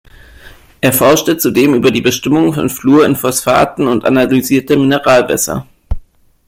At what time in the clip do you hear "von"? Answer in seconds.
2.55-2.71